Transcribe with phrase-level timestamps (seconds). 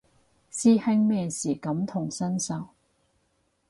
[0.51, 2.69] 師兄咩事感同身受